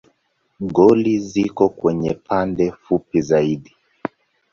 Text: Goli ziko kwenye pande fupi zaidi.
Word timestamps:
Goli 0.75 1.13
ziko 1.29 1.65
kwenye 1.69 2.13
pande 2.27 2.65
fupi 2.83 3.21
zaidi. 3.29 3.71